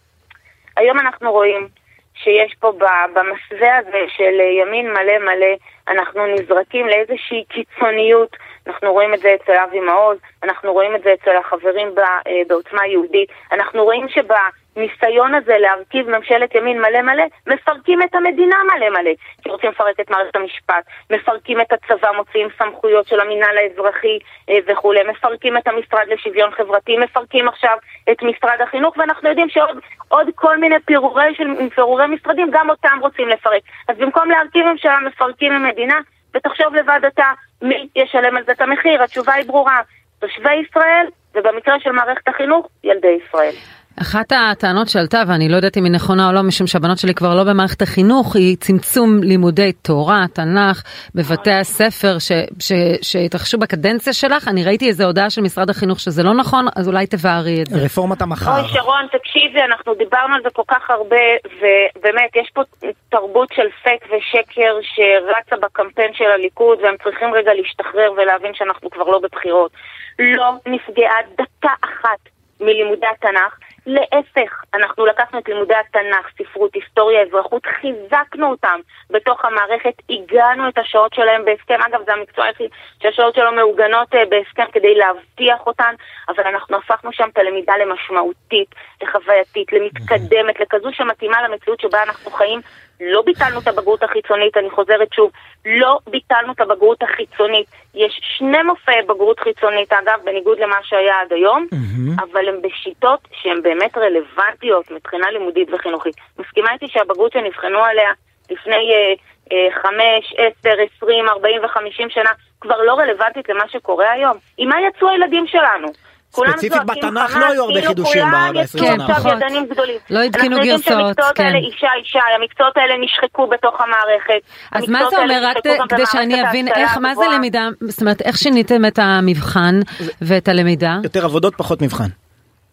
היום 0.76 0.98
אנחנו 1.00 1.32
רואים 1.32 1.68
שיש 2.14 2.54
פה 2.60 2.72
במסווה 3.14 3.76
הזה 3.78 3.98
של 4.16 4.34
ימין 4.60 4.90
מלא 4.92 5.18
מלא, 5.18 5.52
אנחנו 5.88 6.26
נזרקים 6.26 6.86
לאיזושהי 6.86 7.44
קיצוניות, 7.48 8.36
אנחנו 8.66 8.92
רואים 8.92 9.14
את 9.14 9.20
זה 9.20 9.34
אצל 9.34 9.52
אבי 9.52 9.80
מעוז, 9.80 10.18
אנחנו 10.42 10.72
רואים 10.72 10.96
את 10.96 11.02
זה 11.02 11.12
אצל 11.12 11.36
החברים 11.36 11.94
ב- 11.94 11.98
אה, 11.98 12.42
בעוצמה 12.46 12.86
יהודית, 12.86 13.28
אנחנו 13.52 13.84
רואים 13.84 14.06
שבניסיון 14.08 15.34
הזה 15.34 15.58
להרכיב 15.58 16.10
ממשלת 16.10 16.54
ימין 16.54 16.80
מלא 16.80 17.02
מלא, 17.02 17.24
מפרקים 17.46 18.02
את 18.02 18.14
המדינה 18.14 18.56
מלא 18.64 18.90
מלא, 18.90 19.10
כי 19.42 19.50
רוצים 19.50 19.70
לפרק 19.70 20.00
את 20.00 20.10
מערכת 20.10 20.36
המשפט, 20.36 20.84
מפרקים 21.10 21.60
את 21.60 21.72
הצבא, 21.72 22.12
מוציאים 22.16 22.48
סמכויות 22.58 23.06
של 23.06 23.20
המינהל 23.20 23.58
האזרחי 23.58 24.18
אה, 24.50 24.58
וכולי, 24.66 25.02
מפרקים 25.02 25.56
את 25.56 25.68
המשרד 25.68 26.06
לשוויון 26.08 26.50
חברתי, 26.50 26.96
מפרקים 26.96 27.48
עכשיו 27.48 27.76
את 28.12 28.22
משרד 28.22 28.60
החינוך, 28.60 28.96
ואנחנו 28.98 29.28
יודעים 29.28 29.48
שעוד 29.48 29.78
עוד 30.08 30.26
כל 30.34 30.58
מיני 30.58 30.76
פירורי, 30.84 31.34
של, 31.34 31.68
פירורי 31.74 32.06
משרדים, 32.06 32.50
גם 32.50 32.70
אותם 32.70 32.98
רוצים 33.00 33.28
לפרק. 33.28 33.62
אז 33.88 33.96
במקום 33.96 34.30
להרכיב 34.30 34.66
ממשלה, 34.66 34.98
מפרקים 35.00 35.52
ממדינה, 35.52 36.00
ותחשוב 36.36 36.74
לבד 36.74 37.00
אתה 37.06 37.24
מי 37.62 37.88
ישלם 37.96 38.36
על 38.36 38.44
זה 38.44 38.52
את 38.52 38.60
המחיר. 38.60 39.02
התשובה 39.02 39.32
היא 39.32 39.46
ברורה, 39.46 39.80
תושבי 40.18 40.54
ישראל, 40.54 41.06
ובמקרה 41.34 41.80
של 41.80 41.92
מערכת 41.92 42.28
החינוך, 42.28 42.68
ילדי 42.84 43.18
ישראל. 43.26 43.54
אחת 44.02 44.32
הטענות 44.32 44.88
שעלתה, 44.88 45.22
ואני 45.28 45.48
לא 45.48 45.56
יודעת 45.56 45.76
אם 45.76 45.84
היא 45.84 45.92
נכונה 45.92 46.28
או 46.28 46.32
לא, 46.32 46.42
משום 46.42 46.66
שהבנות 46.66 46.98
שלי 46.98 47.14
כבר 47.14 47.34
לא 47.34 47.44
במערכת 47.44 47.82
החינוך, 47.82 48.36
היא 48.36 48.56
צמצום 48.56 49.22
לימודי 49.22 49.72
תורה, 49.72 50.24
תנ"ך, 50.34 50.82
בבתי 51.14 51.52
הספר 51.52 52.18
ש, 52.18 52.32
ש, 52.60 52.72
שהתרחשו 53.02 53.58
בקדנציה 53.58 54.12
שלך. 54.12 54.48
אני 54.48 54.64
ראיתי 54.64 54.88
איזו 54.88 55.04
הודעה 55.04 55.30
של 55.30 55.42
משרד 55.42 55.70
החינוך 55.70 56.00
שזה 56.00 56.22
לא 56.22 56.34
נכון, 56.34 56.66
אז 56.76 56.88
אולי 56.88 57.06
תבערי 57.06 57.62
את 57.62 57.66
זה. 57.66 57.84
רפורמת 57.84 58.22
המחר. 58.22 58.50
אוי 58.50 58.68
שרון, 58.68 59.06
תקשיבי, 59.12 59.60
אנחנו 59.62 59.94
דיברנו 59.94 60.34
על 60.34 60.42
זה 60.42 60.48
כל 60.52 60.62
כך 60.68 60.90
הרבה, 60.90 61.26
ובאמת, 61.60 62.36
יש 62.36 62.50
פה 62.54 62.62
תרבות 63.08 63.48
של 63.54 63.68
פייק 63.82 64.04
ושקר 64.04 64.74
שרצה 64.82 65.56
בקמפיין 65.62 66.10
של 66.14 66.30
הליכוד, 66.34 66.78
והם 66.82 66.94
צריכים 67.04 67.34
רגע 67.34 67.54
להשתחרר 67.54 68.12
ולהבין 68.16 68.52
שאנחנו 68.54 68.90
כבר 68.90 69.04
לא 69.04 69.18
בבחירות. 69.18 69.70
לא 70.18 70.52
נפגעה 70.66 71.16
דקה 71.34 71.74
אחת 71.84 72.20
מלימודי 72.60 73.06
התנ"ך. 73.06 73.65
להפך, 73.87 74.64
אנחנו 74.75 75.07
לקחנו 75.07 75.38
את 75.38 75.49
לימודי 75.49 75.75
התנ"ך, 75.75 76.26
ספרות, 76.38 76.75
היסטוריה, 76.75 77.23
אזרחות, 77.23 77.66
חיזקנו 77.66 78.50
אותם 78.50 78.81
בתוך 79.11 79.45
המערכת, 79.45 79.95
הגענו 80.11 80.69
את 80.69 80.78
השעות 80.78 81.14
שלהם 81.14 81.45
בהסכם, 81.45 81.83
אגב 81.83 82.00
זה 82.07 82.12
המקצוע 82.12 82.45
היחיד 82.45 82.71
שהשעות 83.02 83.35
שלו 83.35 83.52
מעוגנות 83.52 84.14
אה, 84.14 84.25
בהסכם 84.28 84.64
כדי 84.73 84.95
להבטיח 84.95 85.66
אותן, 85.66 85.95
אבל 86.28 86.45
אנחנו 86.47 86.76
הפכנו 86.76 87.12
שם 87.12 87.28
את 87.33 87.38
הלמידה 87.38 87.73
למשמעותית, 87.76 88.75
לחווייתית, 89.02 89.73
למתקדמת, 89.73 90.61
לכזו 90.61 90.93
שמתאימה 90.93 91.43
למציאות 91.49 91.81
שבה 91.81 92.02
אנחנו 92.02 92.31
חיים. 92.31 92.61
לא 93.00 93.22
ביטלנו 93.22 93.60
את 93.60 93.68
הבגרות 93.68 94.02
החיצונית, 94.02 94.56
אני 94.56 94.70
חוזרת 94.70 95.12
שוב, 95.12 95.30
לא 95.66 95.98
ביטלנו 96.10 96.52
את 96.52 96.60
הבגרות 96.60 97.02
החיצונית. 97.02 97.66
יש 97.94 98.20
שני 98.38 98.62
מופעי 98.62 99.02
בגרות 99.02 99.40
חיצונית, 99.40 99.92
אגב, 99.92 100.20
בניגוד 100.24 100.58
למה 100.58 100.76
שהיה 100.82 101.20
עד 101.20 101.32
היום, 101.32 101.66
מהמם. 101.72 102.16
אבל 102.20 102.48
הם 102.48 102.62
בשיטות 102.62 103.20
שהן 103.42 103.62
באמת 103.62 103.98
רלוונטיות 103.98 104.90
מבחינה 104.90 105.30
לימודית 105.30 105.68
וחינוכית. 105.72 106.14
מסכימה 106.38 106.72
איתי 106.72 106.88
שהבגרות 106.88 107.32
שנבחנו 107.32 107.78
עליה 107.78 108.10
לפני 108.50 108.92
אה, 108.92 109.14
אה, 109.52 109.82
חמש, 109.82 110.34
עשר, 110.36 110.74
עשרים, 110.82 111.28
ארבעים 111.28 111.64
וחמישים 111.64 112.10
שנה 112.10 112.30
כבר 112.60 112.82
לא 112.82 112.94
רלוונטית 112.94 113.48
למה 113.48 113.68
שקורה 113.68 114.12
היום? 114.12 114.36
עם 114.58 114.68
מה 114.68 114.76
יצאו 114.80 115.08
הילדים 115.08 115.46
שלנו? 115.46 115.88
כולם 116.37 116.52
ספציפית 116.52 116.85
בתנ"ך 116.87 117.37
לא 117.37 117.47
היו 117.47 117.62
הרבה 117.62 117.75
כאילו 117.75 117.88
חידושים 117.88 118.23
כולם 118.23 118.52
ב- 118.55 118.57
יצאו 118.57 118.81
ב- 118.81 118.85
20 118.85 118.85
שנה 118.85 119.05
עכשיו 119.05 119.14
האחרונות. 119.16 119.43
ידענים 119.43 119.66
גדולים. 119.66 119.99
לא 120.11 120.19
עדכנו 120.23 120.43
אנחנו 120.45 120.57
יודעים 120.57 120.76
גרסאות, 120.76 120.99
שהמקצועות 121.00 121.37
כן. 121.37 121.45
האלה 121.45 121.59
אישה 121.59 121.88
אישה, 121.99 122.21
המקצועות 122.40 122.76
האלה 122.76 122.95
נשחקו 123.05 123.47
בתוך 123.47 123.81
המערכת. 123.81 124.40
אז 124.73 124.88
מה 124.88 125.00
זה 125.11 125.16
אומר, 125.19 125.40
רק 125.43 125.57
כדי 125.88 126.07
שאני 126.07 126.43
אבין 126.49 126.69
איך, 126.69 126.99
מה 126.99 127.14
זה. 127.14 127.25
למידה, 127.35 127.69
זאת 127.81 128.00
אומרת, 128.00 128.23
איך 128.23 128.37
שיניתם 128.37 128.85
את 128.85 128.99
המבחן 128.99 129.75
ואת 130.23 130.49
הלמידה? 130.49 130.97
יותר 131.05 131.25
עבודות 131.25 131.55
פחות 131.57 131.83
מבחן. 131.83 132.09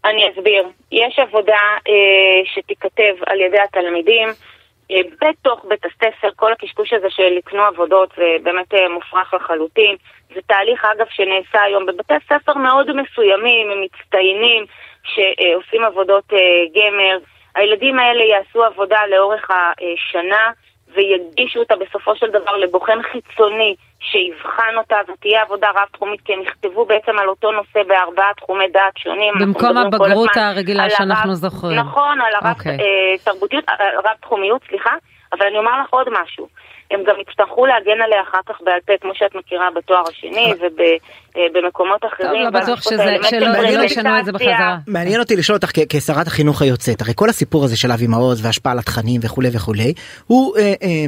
אני 0.06 0.22
אסביר. 0.34 0.64
יש 0.92 1.20
עבודה 1.20 1.64
אה, 1.88 1.94
שתיכתב 2.54 3.24
על 3.28 3.40
ידי 3.42 3.58
התלמידים 3.60 4.30
בתוך 5.22 5.66
בית 5.66 5.86
הספר, 5.86 6.30
כל 6.36 6.52
הקשקוש 6.52 6.94
הזה 6.94 7.10
של 7.10 7.34
לקנו 7.38 7.64
עבודות 7.64 8.10
זה 8.18 8.36
באמת 8.44 8.74
אה, 8.74 8.90
מופרך 8.90 9.34
לחלוטין. 9.34 9.96
זה 10.36 10.42
תהליך 10.48 10.86
אגב 10.86 11.06
שנעשה 11.10 11.62
היום 11.62 11.86
בבתי 11.86 12.14
ספר 12.30 12.54
מאוד 12.54 12.92
מסוימים, 12.94 13.72
הם 13.72 13.82
מצטיינים, 13.82 14.66
שעושים 15.04 15.84
עבודות 15.84 16.34
אה, 16.34 16.40
גמר. 16.76 17.18
הילדים 17.56 18.00
האלה 18.00 18.24
יעשו 18.24 18.64
עבודה 18.64 19.00
לאורך 19.08 19.50
השנה 19.52 20.52
ויגישו 20.94 21.60
אותה 21.60 21.76
בסופו 21.76 22.16
של 22.16 22.28
דבר 22.28 22.58
לבוחן 22.58 23.02
חיצוני 23.02 23.76
שיבחן 24.12 24.74
אותה, 24.78 24.96
זאת 25.08 25.18
תהיה 25.20 25.42
עבודה 25.42 25.68
רב-תחומית, 25.76 26.22
כי 26.26 26.34
הם 26.34 26.42
יכתבו 26.42 26.86
בעצם 26.86 27.20
על 27.20 27.30
אותו 27.30 27.52
נושא 27.52 27.84
בארבעה 27.88 28.34
תחומי 28.38 28.68
דעת 28.74 28.98
שונים. 28.98 29.34
במקום 29.42 29.78
הבגרות 29.78 30.38
הרגילה 30.38 30.90
שאנחנו 30.90 31.30
הרב- 31.30 31.38
זוכרים. 31.40 31.80
נכון, 31.80 32.22
על 32.22 32.50
אוקיי. 32.52 32.72
הרב-תרבותיות, 32.72 33.64
רב-תחומיות, 34.06 34.62
סליחה, 34.70 34.92
אבל 35.34 35.46
אני 35.46 35.58
אומר 35.58 35.72
לך 35.82 35.88
עוד 35.90 36.08
משהו. 36.24 36.48
הם 36.94 37.04
גם 37.08 37.16
יצטרכו 37.22 37.66
להגן 37.66 38.02
עליה 38.06 38.22
אחר 38.22 38.40
כך 38.46 38.62
בעל 38.62 38.80
פה, 38.86 38.94
כמו 39.02 39.12
שאת 39.16 39.36
מכירה 39.36 39.70
בתואר 39.76 40.04
השני 40.10 40.54
ובמקומות 40.62 42.02
אחרים. 42.06 42.44
לא 42.44 42.50
בטוח 42.50 42.82
שלא 42.82 43.06
לא 43.78 43.84
ישנו. 43.84 44.20
את 44.20 44.26
זה 44.26 44.32
בחזרה. 44.32 44.78
מעניין 44.88 45.20
אותי 45.20 45.36
לשאול 45.36 45.56
אותך 45.56 45.72
כשרת 45.90 46.28
החינוך 46.28 46.62
היוצאת 46.62 47.02
הרי 47.02 47.14
כל 47.16 47.30
הסיפור 47.30 47.64
הזה 47.64 47.78
של 47.78 47.92
אבי 47.92 48.08
מעוז 48.08 48.46
והשפעה 48.46 48.72
על 48.72 48.80
התכנים 48.80 49.22
וכולי 49.24 49.50
וכולי 49.54 49.94
הוא 50.28 50.58
אה, 50.58 50.74
אה, 50.84 51.06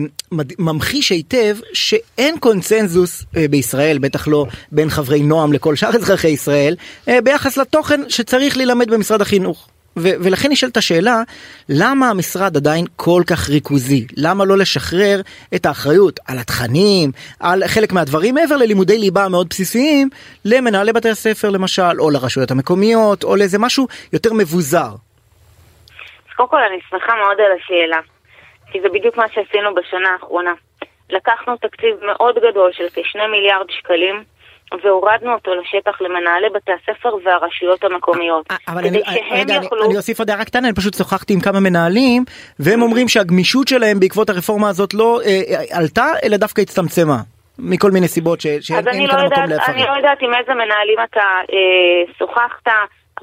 ממחיש 0.60 1.10
היטב 1.10 1.56
שאין 1.74 2.40
קונצנזוס 2.40 3.26
אה, 3.38 3.46
בישראל 3.50 3.98
בטח 3.98 4.28
לא 4.28 4.46
בין 4.72 4.90
חברי 4.90 5.20
נועם 5.20 5.54
לכל 5.54 5.76
שאר 5.76 5.90
אזרחי 5.90 6.28
ישראל 6.28 6.76
אה, 7.08 7.22
ביחס 7.22 7.58
לתוכן 7.58 8.10
שצריך 8.10 8.58
להילמד 8.58 8.92
במשרד 8.92 9.22
החינוך. 9.22 9.68
ולכן 9.98 10.52
נשאלת 10.52 10.78
השאלה 10.78 11.22
למה 11.70 12.10
המשרד 12.10 12.58
עדיין 12.58 12.86
כל 12.96 13.22
כך 13.28 13.50
ריכוזי 13.50 14.08
למה 14.18 14.46
לא 14.46 14.58
לשחרר 14.58 15.22
את 15.56 15.66
האחריות 15.66 16.20
על 16.28 16.38
התכנים 16.40 17.12
על 17.40 17.64
חלק 17.68 17.94
מהדברים 17.94 18.36
מעבר 18.36 18.58
ללימודי 18.58 18.98
ליבה 18.98 19.30
מאוד 19.30 19.48
בסיסיים 19.50 20.10
למנהלי 20.46 20.94
בתי 20.94 21.10
הספר 21.10 21.50
למשל 21.50 22.00
או 22.00 22.10
לרשויות 22.10 22.52
המקומיות 22.52 23.24
או 23.24 23.36
לאיזה 23.36 23.60
משהו 23.60 23.88
יותר 24.14 24.34
מבוזר. 24.34 24.90
אז 26.28 26.36
קודם 26.36 26.50
כל 26.50 26.62
אני 26.70 26.80
שמחה 26.90 27.14
מאוד 27.16 27.38
על 27.40 27.52
השאלה, 27.60 28.00
כי 28.72 28.82
זה 28.82 28.90
בדיוק 28.90 29.18
מה 29.18 29.26
שעשינו 29.34 29.76
בשנה 29.76 30.10
האחרונה. 30.14 30.54
לקחנו 31.10 31.58
תקציב 31.58 31.96
מאוד 32.06 32.36
גדול 32.36 32.72
של 32.74 32.88
כשני 32.90 33.28
מיליארד 33.28 33.66
שקלים, 33.70 34.24
והורדנו 34.84 35.34
אותו 35.34 35.52
לשטח 35.56 36.02
למנהלי 36.02 36.50
בתי 36.50 36.72
הספר 36.72 37.16
והרשויות 37.24 37.84
המקומיות. 37.84 38.46
אה, 38.52 38.56
אבל 38.68 38.82
כדי 38.82 38.90
אני, 38.90 39.02
שהם 39.06 39.24
רגע, 39.32 39.56
אני, 39.56 39.64
יוכלו... 39.64 39.86
אני 39.86 39.98
אוסיף 39.98 40.20
עוד 40.20 40.30
הערה 40.30 40.46
קטנה, 40.46 40.68
אני 40.68 40.76
פשוט 40.76 40.94
שוחחתי 40.94 41.34
עם 41.34 41.40
כמה 41.40 41.60
מנהלים 41.60 42.24
והם 42.60 42.82
אומרים 42.82 43.08
שהגמישות 43.08 43.68
שלהם 43.68 44.00
בעקבות 44.00 44.30
הרפורמה 44.30 44.70
הזאת 44.70 44.94
לא 44.94 45.20
אה, 45.26 45.42
אה, 45.50 45.78
עלתה 45.78 46.06
אלא 46.24 46.38
דווקא 46.38 46.62
הצטמצמה 46.62 47.18
מכל 47.60 47.92
מיני 47.92 48.08
סיבות 48.08 48.42
ש- 48.42 48.48
שאין 48.48 48.88
אני 48.88 49.08
לא, 49.08 49.14
כאן 49.14 49.26
מקום 49.26 49.44
יודעת, 49.44 49.70
אני. 49.70 49.84
לא 49.84 49.92
יודעת 49.98 50.22
עם 50.22 50.34
איזה 50.34 50.54
מנהלים 50.54 50.98
אתה 51.12 51.22
אה, 51.54 52.14
שוחחת, 52.18 52.68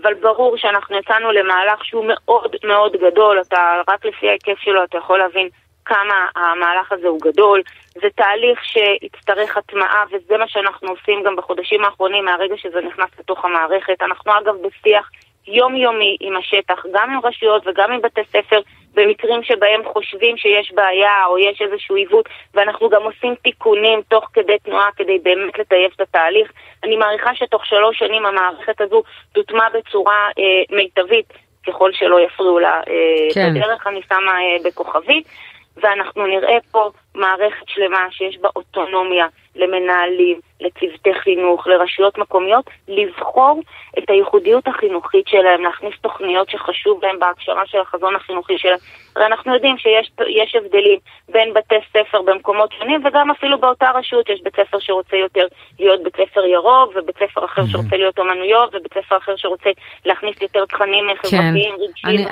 אבל 0.02 0.14
ברור 0.14 0.56
שאנחנו 0.56 0.98
יצאנו 0.98 1.32
למהלך 1.32 1.84
שהוא 1.84 2.04
מאוד 2.08 2.56
מאוד 2.64 2.92
גדול, 2.92 3.40
אתה 3.48 3.82
רק 3.88 4.04
לפי 4.04 4.28
ההיקף 4.28 4.58
שלו 4.58 4.84
אתה 4.84 4.98
יכול 4.98 5.18
להבין 5.18 5.48
כמה 5.84 6.26
המהלך 6.36 6.92
הזה 6.92 7.08
הוא 7.08 7.20
גדול. 7.20 7.62
זה 7.94 8.08
תהליך 8.14 8.64
שיצטרך 8.64 9.56
הטמעה, 9.56 10.04
וזה 10.10 10.36
מה 10.36 10.48
שאנחנו 10.48 10.88
עושים 10.88 11.22
גם 11.22 11.36
בחודשים 11.36 11.84
האחרונים 11.84 12.24
מהרגע 12.24 12.56
שזה 12.56 12.80
נכנס 12.80 13.10
לתוך 13.18 13.44
המערכת. 13.44 14.02
אנחנו 14.02 14.32
אגב 14.38 14.54
בשיח 14.62 15.10
יומיומי 15.46 16.16
עם 16.20 16.36
השטח, 16.36 16.82
גם 16.92 17.10
עם 17.10 17.20
רשויות 17.24 17.66
וגם 17.66 17.92
עם 17.92 18.02
בתי 18.02 18.20
ספר, 18.30 18.60
במקרים 18.94 19.42
שבהם 19.42 19.80
חושבים 19.92 20.36
שיש 20.36 20.72
בעיה 20.72 21.26
או 21.26 21.38
יש 21.38 21.62
איזשהו 21.62 21.96
עיוות, 21.96 22.28
ואנחנו 22.54 22.88
גם 22.88 23.02
עושים 23.02 23.34
תיקונים 23.42 24.02
תוך 24.08 24.28
כדי 24.32 24.58
תנועה 24.58 24.88
כדי 24.96 25.18
באמת 25.18 25.58
לטייב 25.58 25.90
את 25.96 26.00
התהליך. 26.00 26.52
אני 26.84 26.96
מעריכה 26.96 27.34
שתוך 27.34 27.66
שלוש 27.66 27.98
שנים 27.98 28.26
המערכת 28.26 28.80
הזו 28.80 29.02
תוטמע 29.32 29.68
בצורה 29.74 30.28
אה, 30.38 30.76
מיטבית, 30.76 31.32
ככל 31.66 31.92
שלא 31.92 32.20
יפריעו 32.20 32.58
לה 32.58 32.80
אה, 32.88 33.34
כן. 33.34 33.54
בדרך, 33.54 33.86
אני 33.86 34.00
שמה 34.08 34.32
אה, 34.32 34.56
בכוכבית. 34.64 35.26
ואנחנו 35.76 36.26
נראה 36.26 36.58
פה 36.70 36.90
מערכת 37.14 37.68
שלמה 37.68 38.06
שיש 38.10 38.38
בה 38.38 38.48
אוטונומיה 38.56 39.26
למנהלים, 39.56 40.40
לצוותי 40.60 41.14
חינוך, 41.14 41.66
לרשויות 41.66 42.18
מקומיות, 42.18 42.70
לבחור 42.88 43.60
את 43.98 44.10
הייחודיות 44.10 44.68
החינוכית 44.68 45.28
שלהם, 45.28 45.62
להכניס 45.62 45.94
תוכניות 46.00 46.50
שחשוב 46.50 47.04
להם 47.04 47.18
בהקשרה 47.18 47.62
של 47.66 47.78
החזון 47.78 48.14
החינוכי 48.16 48.58
שלהם. 48.58 48.78
הרי 49.16 49.26
אנחנו 49.26 49.54
יודעים 49.54 49.78
שיש 49.78 50.12
יש 50.28 50.54
הבדלים 50.54 50.98
בין 51.28 51.54
בתי 51.54 51.74
ספר 51.92 52.22
במקומות 52.22 52.72
שונים, 52.78 53.06
וגם 53.06 53.30
אפילו 53.30 53.58
באותה 53.58 53.90
רשות 53.94 54.28
יש 54.28 54.40
בית 54.42 54.56
ספר 54.56 54.78
שרוצה 54.80 55.16
יותר 55.16 55.46
להיות 55.80 56.02
בית 56.02 56.16
ספר 56.16 56.44
ירוק, 56.44 56.92
ובית 56.94 57.16
ספר 57.16 57.44
אחר 57.44 57.62
שרוצה 57.66 57.96
להיות 57.96 58.18
אומנויות, 58.18 58.74
ובית 58.74 58.94
ספר 58.94 59.16
אחר 59.16 59.36
שרוצה 59.36 59.70
להכניס 60.04 60.42
יותר 60.42 60.64
תכנים 60.66 61.04
חברתיים, 61.16 61.74
רגשיים 61.80 62.28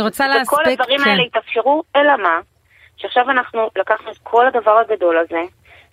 רוצה 0.00 0.24
וכל 0.42 0.62
הדברים 0.66 0.98
כן. 0.98 1.10
האלה 1.10 1.22
יתאפשרו, 1.22 1.82
אלא 1.96 2.16
מה? 2.16 2.40
שעכשיו 2.96 3.30
אנחנו 3.30 3.70
לקחנו 3.76 4.10
את 4.10 4.18
כל 4.22 4.46
הדבר 4.46 4.78
הגדול 4.78 5.18
הזה, 5.18 5.42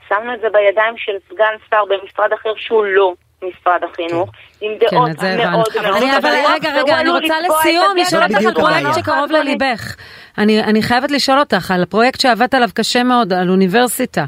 שמנו 0.08 0.34
את 0.34 0.39
זה 0.41 0.48
בידיים 0.50 0.98
של 0.98 1.12
סגן 1.29 1.53
שר 1.70 1.84
במשרד 1.86 2.34
אחר 2.34 2.53
שהוא 2.55 2.86
לא 2.86 3.13
משרד 3.43 3.84
החינוך, 3.84 4.29
עם 4.62 4.72
כן, 4.79 4.86
דעות 4.91 5.10
את 5.10 5.20
זה 5.20 5.38
מאוד. 5.38 5.51
מאוד 5.51 5.96
אני 5.96 6.17
אבל 6.17 6.29
רגע, 6.53 6.70
רגע, 6.74 7.00
אני 7.00 7.10
רוצה 7.10 7.36
לסיום 7.39 7.98
לשאול 7.98 8.24
אותך 8.24 8.46
על 8.46 8.53
פרויקט. 8.53 8.93
שקרוב 8.96 9.31
לליבך. 9.31 9.96
אני, 10.38 10.81
חייבת 10.81 11.12
לשאול 11.12 11.39
אותך 11.39 11.72
על 11.72 11.84
הפרויקט 11.84 12.20
שעבדת 12.20 12.53
עליו 12.53 12.70
קשה 12.74 13.03
מאוד, 13.03 13.34
על 13.34 13.50
אוניברסיטה 13.50 14.25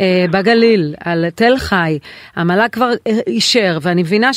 אה, 0.00 0.24
בגליל, 0.30 0.94
על 1.04 1.24
תל 1.34 1.58
חי. 1.58 1.98
המל"ג 2.36 2.68
כבר 2.72 2.90
אה, 3.06 3.12
אישר, 3.26 3.78
ואני 3.82 4.02
מבינה 4.02 4.30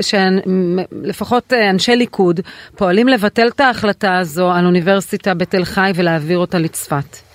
שלפחות 0.00 1.52
אה, 1.52 1.70
אנשי 1.70 1.96
ליכוד 1.96 2.40
פועלים 2.76 3.08
לבטל 3.08 3.48
את 3.48 3.60
ההחלטה 3.60 4.18
הזו 4.18 4.50
על 4.50 4.66
אוניברסיטה 4.66 5.34
בתל 5.34 5.64
חי 5.64 5.90
ולהעביר 5.94 6.38
אותה 6.38 6.58
לצפת. 6.58 7.27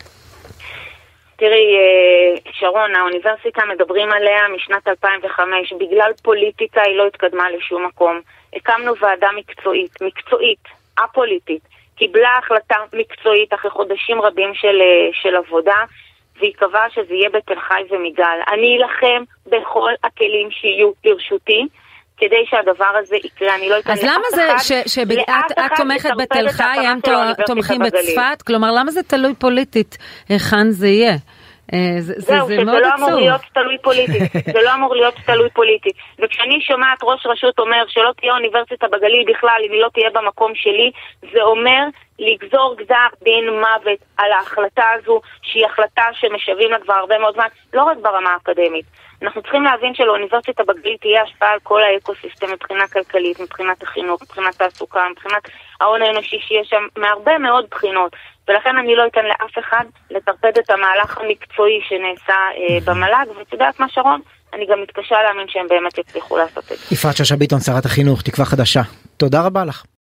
תראי, 1.36 1.76
אה, 1.78 2.52
שרון, 2.52 2.96
האוניברסיטה 2.96 3.62
מדברים 3.66 4.12
עליה 4.12 4.48
משנת 4.48 4.88
2005. 4.88 5.74
בגלל 5.74 6.12
פוליטיקה 6.24 6.82
היא 6.82 6.98
לא 6.98 7.08
התקדמה 7.08 7.52
לשום 7.52 7.86
מקום. 7.86 8.22
הקמנו 8.56 8.98
ועדה 8.98 9.28
מקצועית, 9.36 10.02
מקצועית, 10.02 10.64
א-פוליטית. 11.00 11.62
קיבלה 11.96 12.38
החלטה 12.38 12.76
מקצועית 12.94 13.54
אחרי 13.54 13.72
חודשים 13.72 14.22
רבים 14.22 14.54
של, 14.54 14.82
אה, 14.82 15.10
של 15.14 15.36
עבודה, 15.36 15.84
והיא 16.40 16.54
קבעה 16.54 16.90
שזה 16.90 17.14
יהיה 17.14 17.30
בתל 17.30 17.60
חי 17.60 17.84
ומיגל. 17.90 18.40
אני 18.48 18.78
אלחם 18.78 19.24
בכל 19.46 19.92
הכלים 20.04 20.52
שיהיו 20.52 20.92
לרשותי. 21.06 21.68
כדי 22.18 22.46
שהדבר 22.50 22.92
הזה 23.04 23.16
יקרה, 23.16 23.56
אני 23.56 23.70
לא 23.70 23.80
אתן 23.80 23.92
אז 23.92 24.04
לאף 24.04 24.12
למה 24.16 24.24
זה 24.36 24.56
אחד, 24.56 24.64
ש- 24.64 24.94
שאת 24.94 25.12
את 25.12 25.30
אחד 25.60 25.76
תומכת 25.78 26.10
בתל 26.18 26.50
חי, 26.50 26.64
הם 26.64 27.00
תומכים? 27.46 27.82
בצפת? 27.82 28.42
כלומר, 28.48 28.72
למה 28.72 28.92
זה 28.92 29.04
תלוי 29.04 29.34
פוליטית 29.36 29.98
היכן 30.30 30.70
זה 30.72 30.88
יהיה? 30.88 31.16
אה, 31.74 32.02
זה, 32.02 32.14
זה, 32.14 32.22
זהו, 32.22 32.48
זה 32.48 32.54
שזה 32.54 32.64
מאוד 32.64 32.82
לא 32.82 32.90
אמור. 32.98 33.20
להיות 33.20 33.42
תלוי 33.54 33.78
פוליטית. 33.78 34.32
זה 34.56 34.62
לא 34.64 34.74
אמור 34.74 34.96
להיות 34.96 35.16
תלוי 35.26 35.50
פוליטית. 35.50 35.96
וכשאני 36.20 36.62
שומעת 36.62 37.00
ראש 37.04 37.26
רשות 37.26 37.60
אומר 37.60 37.84
שלא 37.88 38.12
תהיה 38.18 38.34
אוניברסיטה 38.34 38.88
בגליל 38.88 39.26
בכלל, 39.28 39.62
אם 39.68 39.72
היא 39.72 39.82
לא 39.82 39.90
תהיה 39.94 40.10
במקום 40.10 40.52
שלי, 40.56 40.92
זה 41.34 41.42
אומר 41.42 41.84
לגזור 42.20 42.76
גזר 42.78 43.08
דין 43.24 43.50
מוות 43.50 44.00
על 44.18 44.32
ההחלטה 44.32 44.86
הזו, 45.00 45.22
שהיא 45.42 45.66
החלטה 45.66 46.04
שמשווים 46.14 46.72
לה 46.72 46.80
כבר 46.80 46.94
הרבה 46.94 47.20
מאוד 47.20 47.34
זמן, 47.34 47.48
לא 47.74 47.84
רק 47.84 47.98
ברמה 47.98 48.30
האקדמית. 48.30 48.86
אנחנו 49.24 49.42
צריכים 49.42 49.64
להבין 49.64 49.96
שלאוניברסיטה 49.96 50.64
בגליל 50.64 50.98
תהיה 50.98 51.24
השפעה 51.24 51.52
על 51.52 51.60
כל 51.64 51.84
האקוסיסטם 51.84 52.52
מבחינה 52.52 52.88
כלכלית, 52.88 53.40
מבחינת 53.40 53.84
החינוך, 53.84 54.22
מבחינת 54.22 54.56
תעסוקה, 54.56 55.08
מבחינת 55.12 55.44
ההון 55.82 56.02
האנושי 56.02 56.40
שיש 56.40 56.70
שם, 56.70 56.88
מהרבה 56.98 57.38
מאוד 57.38 57.66
בחינות. 57.72 58.16
ולכן 58.48 58.78
אני 58.78 58.96
לא 58.96 59.04
אתן 59.08 59.26
לאף 59.26 59.60
אחד 59.60 59.84
לטרפד 60.12 60.58
את 60.60 60.70
המהלך 60.70 61.18
המקצועי 61.18 61.80
שנעשה 61.88 62.34
אה, 62.34 62.80
במל"ג, 62.86 63.38
ואת 63.38 63.54
יודעת 63.54 63.80
מה 63.80 63.90
שרון? 63.90 64.22
אני 64.54 64.66
גם 64.66 64.82
מתקשה 64.82 65.16
להאמין 65.24 65.48
שהם 65.50 65.68
באמת 65.70 65.98
יצליחו 65.98 66.38
לעשות 66.38 66.64
את 66.72 66.78
זה. 66.78 66.96
יפעת 66.96 67.18
שאשא 67.18 67.36
ביטון 67.36 67.60
שרת 67.60 67.86
החינוך 67.86 68.22
תקווה 68.22 68.46
חדשה 68.46 68.82
תודה 69.18 69.42
רבה 69.42 69.66
לך. 69.66 69.84